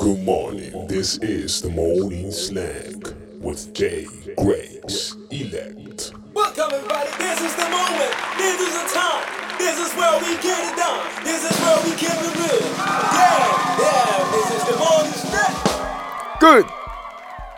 [0.00, 0.86] Good morning.
[0.88, 3.02] This is the morning slang
[3.40, 6.12] with Jay Grace Elect.
[6.34, 7.10] Welcome everybody.
[7.18, 8.12] This is the moment.
[8.36, 9.24] This is the time.
[9.58, 11.00] This is where we get it done.
[11.22, 12.66] This is where we keep it real.
[13.14, 14.30] Yeah, yeah.
[14.32, 16.40] This is the morning snack.
[16.40, 16.66] Good.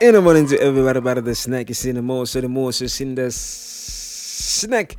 [0.00, 2.72] In the morning to everybody about the snack is in the more so the more
[2.72, 4.96] so in the s- snack.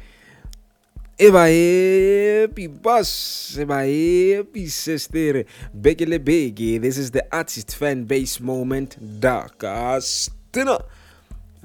[1.19, 1.49] If I
[2.45, 3.85] happy boss, if I
[4.35, 5.45] happy sister,
[5.75, 10.79] Bekele Biggie, this is the artist fan base moment, Dark Astina.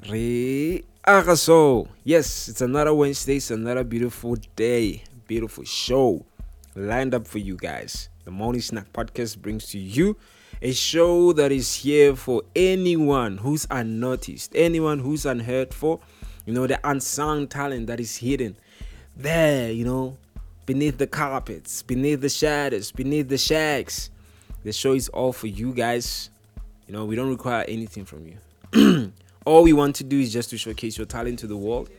[0.09, 1.87] Re Agaso.
[2.03, 6.25] Yes, it's another Wednesday, it's another beautiful day, beautiful show
[6.75, 8.09] lined up for you guys.
[8.25, 10.17] The Morning Snack Podcast brings to you
[10.63, 15.99] a show that is here for anyone who's unnoticed, anyone who's unheard for,
[16.47, 18.55] you know, the unsung talent that is hidden
[19.15, 20.17] there, you know,
[20.65, 24.09] beneath the carpets, beneath the shadows, beneath the shacks.
[24.63, 26.29] The show is all for you guys.
[26.87, 29.11] You know, we don't require anything from you.
[29.45, 31.89] all we want to do is just to showcase your talent to the world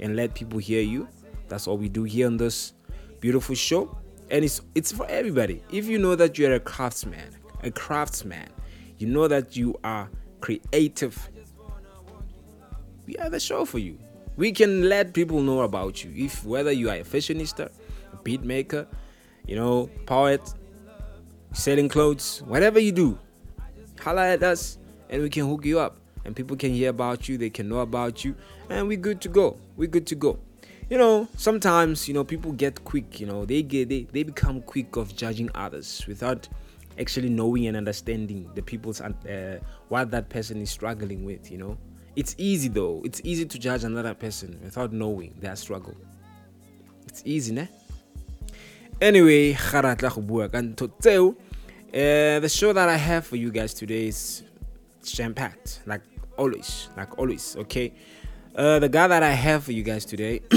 [0.00, 1.08] and let people hear you.
[1.48, 2.72] That's all we do here on this
[3.20, 3.96] beautiful show.
[4.30, 5.62] And it's it's for everybody.
[5.70, 8.48] If you know that you're a craftsman, a craftsman,
[8.98, 11.28] you know that you are creative,
[13.06, 13.98] we have a show for you.
[14.36, 16.12] We can let people know about you.
[16.14, 17.70] If whether you are a fashionista,
[18.12, 18.86] a beat maker,
[19.46, 20.42] you know, poet,
[21.52, 23.18] selling clothes, whatever you do,
[24.00, 25.96] holla at us and we can hook you up.
[26.24, 28.34] And people can hear about you, they can know about you,
[28.68, 29.58] and we're good to go.
[29.76, 30.38] We're good to go.
[30.90, 33.20] You know, sometimes you know people get quick.
[33.20, 36.48] You know, they get they, they become quick of judging others without
[36.98, 41.50] actually knowing and understanding the people's uh, what that person is struggling with.
[41.50, 41.78] You know,
[42.16, 43.02] it's easy though.
[43.04, 45.94] It's easy to judge another person without knowing their struggle.
[47.06, 47.68] It's easy, ne?
[49.00, 49.52] Anyway.
[51.96, 54.42] Uh, the show that I have for you guys today is
[55.04, 56.02] jam packed, like
[56.36, 57.56] always, like always.
[57.56, 57.92] Okay.
[58.54, 60.40] Uh, the guy that I have for you guys today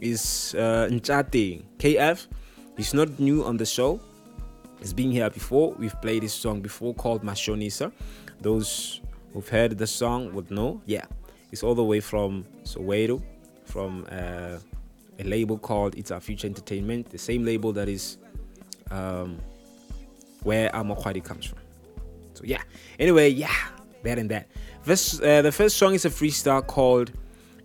[0.00, 2.26] is uh, Nchate KF.
[2.76, 4.00] He's not new on the show.
[4.80, 5.72] He's been here before.
[5.78, 7.92] We've played his song before called Mashonisa.
[8.40, 9.00] Those
[9.36, 10.80] who've heard the song would know.
[10.86, 11.04] Yeah,
[11.52, 13.22] it's all the way from Soweto,
[13.66, 14.56] from uh,
[15.18, 18.16] a label called It's Our Future Entertainment, the same label that is
[18.90, 19.38] um,
[20.42, 21.58] where Amokwadi comes from.
[22.32, 22.62] So yeah.
[22.98, 23.52] Anyway, yeah,
[24.04, 24.48] that and that.
[24.86, 27.10] This uh, the first song is a freestyle called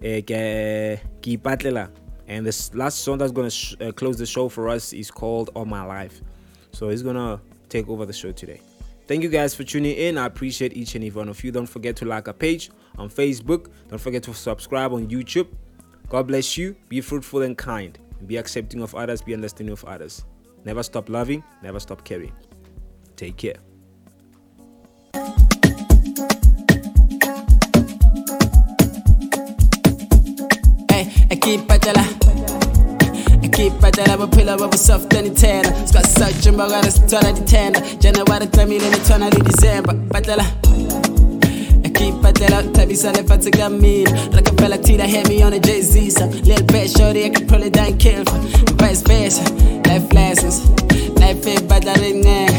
[0.03, 1.89] uh, Ke Ke
[2.27, 5.51] and this last song that's gonna sh- uh, close the show for us is called
[5.55, 6.21] All My Life.
[6.73, 7.39] So he's gonna
[7.69, 8.59] take over the show today.
[9.07, 10.17] Thank you guys for tuning in.
[10.17, 11.51] I appreciate each and every one of you.
[11.51, 13.67] Don't forget to like our page on Facebook.
[13.89, 15.47] Don't forget to subscribe on YouTube.
[16.07, 16.75] God bless you.
[16.89, 17.97] Be fruitful and kind.
[18.27, 19.21] Be accepting of others.
[19.21, 20.25] Be understanding of others.
[20.65, 21.43] Never stop loving.
[21.63, 22.33] Never stop caring.
[23.15, 23.55] Take care.
[33.69, 35.87] Patela bophelo bo bo soft and tena.
[35.87, 37.79] Ska search mba ga re sithola ditenda.
[37.99, 39.93] January tlamile le tshwana le December.
[40.09, 40.45] Patela.
[41.85, 44.11] I keep patela thabisa lefatshe ka mina.
[44.31, 46.31] Re ka fela tila hear me on a Jay-Z song.
[46.31, 48.39] Little bit shorty I can pull it down kill for.
[48.75, 49.43] Vice versa.
[49.87, 50.69] Life lessons.
[51.19, 52.51] Life ain't bad that ain't I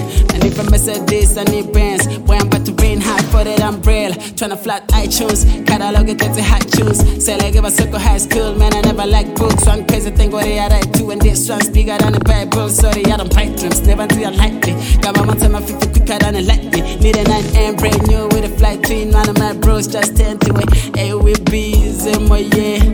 [3.32, 4.15] for that umbrella.
[4.37, 7.00] Tryna flat iTunes, catalog it, a hot tunes.
[7.25, 9.66] Say like if I circle high school, man, I never like books.
[9.66, 12.69] One crazy thing what they are right too, and this one's bigger than the Bible.
[12.69, 14.72] Sorry, I don't bite dreams, never until I like me.
[15.00, 16.81] Got my time, I 50 quicker than a light me.
[16.97, 19.10] Need a 9 and brand new with a flight twin.
[19.10, 20.97] One of my bros just turned to it.
[20.97, 22.84] Hey, we bees in my yeah.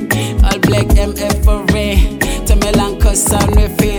[0.47, 2.21] All black MF for red.
[2.47, 3.98] Tamelan cause sound with it.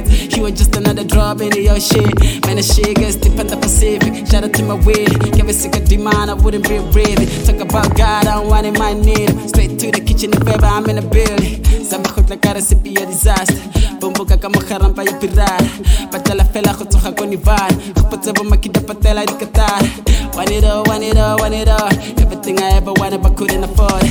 [1.39, 2.45] Just into your shit.
[2.45, 4.27] Man, the shit gets deep in the Pacific.
[4.27, 5.05] Shout out to my way.
[5.31, 7.25] Give a sick of demand, I wouldn't be ready.
[7.45, 9.31] Talk about God, I don't want it, my need.
[9.47, 11.63] Straight to the kitchen if ever I'm in a building.
[11.87, 13.55] Sabahot like a recipe of disaster.
[13.99, 15.63] Bumbuka ka mogarampa ya pirara.
[16.11, 17.75] Patela fela go tsoga ko Nevada.
[17.93, 20.35] Go potse bo makita patela di katara.
[20.35, 21.87] Want it all, want it all, want it all.
[22.19, 24.03] Everything I ever wanted but couldn't afford.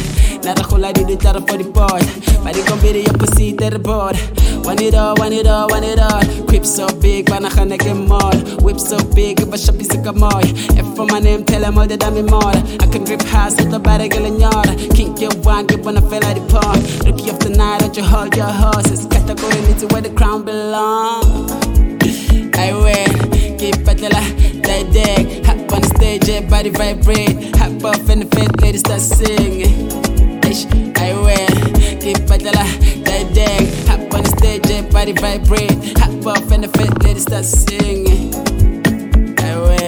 [0.44, 2.04] Nara gola di di tara for the board.
[2.42, 3.78] But it gon' be the opposite of the
[4.64, 6.22] Want it all, want it all, want it all.
[6.46, 8.34] Crib so big, when I can get more.
[8.62, 10.42] Whip so big, if I shop is a moy.
[10.78, 12.52] If for my name, tell them all that I'm more.
[12.82, 14.68] I can grip house with the body girl in yard.
[14.94, 16.78] Kink your one, grip when I feel like the pawn.
[17.06, 19.06] Rookie of the night, don't you hold your horses.
[19.06, 21.48] Category into where the crown belong.
[22.54, 23.06] I wear,
[23.56, 24.20] keep patella,
[24.66, 25.46] that deck.
[25.46, 27.56] Hop on the stage, yeah, body vibrate.
[27.56, 29.88] Hop off in the fat ladies start singing.
[31.00, 31.46] I wear,
[32.00, 32.52] keep on the
[33.06, 33.87] stage, yeah,
[35.14, 35.98] body vibrate.
[35.98, 38.34] Hop off and the fit lady start singing.
[39.38, 39.78] I will.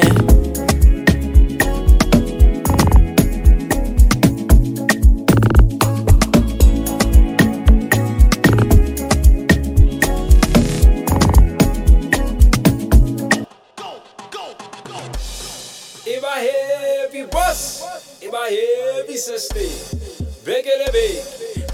[16.06, 17.82] Iba heavy bus,
[18.22, 19.17] Iba heavy.
[20.44, 20.64] Big.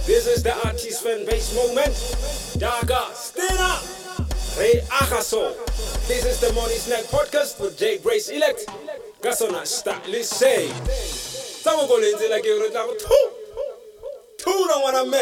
[0.06, 2.45] This is the artist fan base moment.
[2.58, 3.82] Daga, stand up.
[4.58, 5.54] Ray Akaso.
[6.08, 8.66] This is the Morning Snack Podcast with Jay Grace Elect.
[9.20, 10.68] Gasona stylist say.
[11.62, 13.30] Samo go lenze like you retla two.
[14.38, 15.18] Two no wanna me.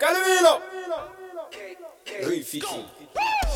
[0.00, 0.62] Calimino.
[2.24, 2.84] Rifiki.
[3.18, 3.49] I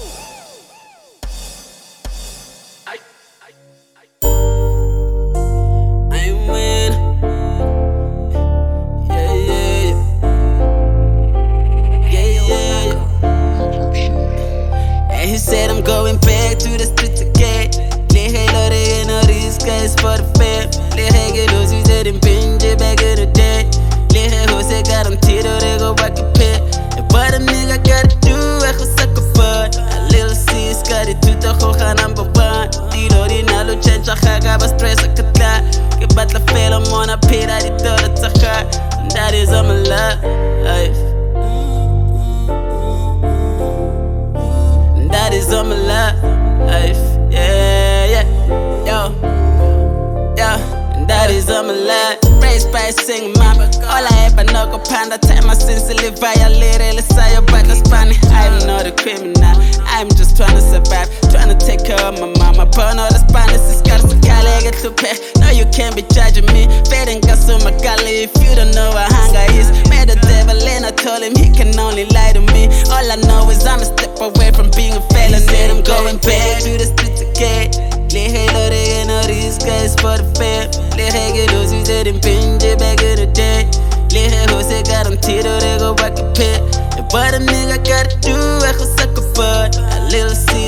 [52.85, 53.65] By a mama.
[53.89, 55.17] All I ever know go panda.
[55.17, 56.93] Time my sincerely violated.
[56.93, 58.21] Let's say about the Spanish.
[58.29, 59.57] I'm not a criminal.
[59.89, 61.09] I'm just trying to survive.
[61.33, 62.69] Trying to take care of my mama.
[62.69, 63.65] Burn all the Spanish.
[63.73, 65.17] It's got to get to pay.
[65.41, 66.69] No, you can't be judging me.
[66.93, 68.29] Fading gas on my galley.
[68.29, 69.73] If you don't know what hunger is.
[69.89, 72.69] Made the devil and I told him he can only lie to me.
[72.93, 75.41] All I know is I'm a step away from being a felon.
[75.41, 77.73] Said I'm going back to the streets again.
[78.13, 80.69] Le halo de en these guys for the fam.
[80.97, 82.21] Le hege los you said in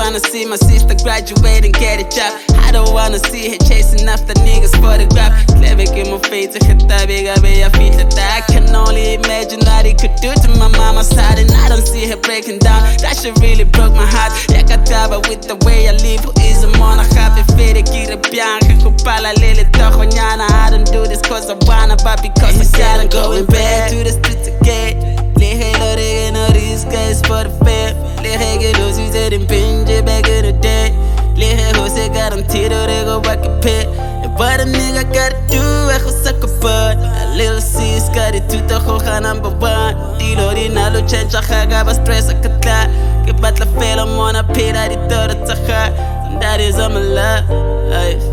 [0.00, 2.32] wanna see my sister graduate and get a job.
[2.64, 5.32] I don't wanna see her chasing after niggas for the grab.
[5.60, 9.14] Clever in my face, I hit that big, I a feet that I can only
[9.20, 11.38] imagine what he could do to my mama's side.
[11.38, 12.80] And I don't see her breaking down.
[13.04, 14.32] That shit really broke my heart.
[14.48, 16.24] Yeah, kataba with the way I live.
[16.24, 20.48] Who is a mona happy fede gira bianca kupala lele toho nyana.
[20.64, 24.12] I don't do this cause I wanna, but because I gotta going back to the
[24.16, 24.96] streets again.
[25.36, 27.96] Le halo de en these guys for the fam.
[28.22, 29.89] Le hege los you said in binge back in
[39.20, 39.94] number one.
[41.86, 42.28] Ba stress
[43.76, 44.42] fela mona.
[46.40, 48.24] That is I'm a life.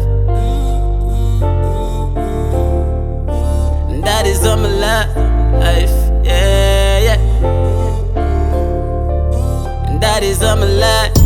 [4.03, 5.91] That is I'm a life.
[6.23, 7.19] Yeah, yeah.
[9.99, 11.16] That is I'm a life.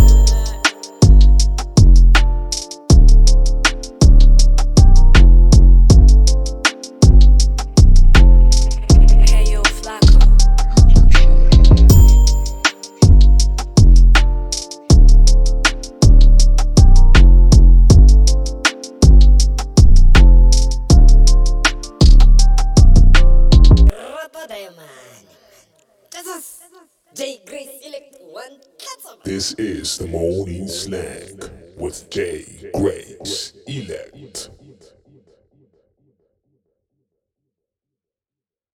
[29.33, 31.39] This is the morning slang
[31.77, 34.49] with J Grace Elect.